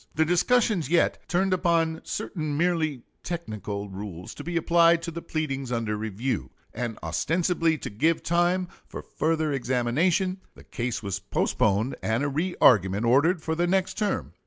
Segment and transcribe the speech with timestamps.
[0.15, 5.71] The discussions yet turned upon certain merely technical rules to be applied to the pleadings
[5.71, 12.23] under review; and ostensibly to give time for further examination, the case was postponed and
[12.23, 14.33] a re argument ordered for the next term.